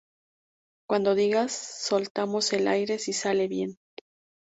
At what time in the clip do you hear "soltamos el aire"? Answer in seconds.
1.51-2.97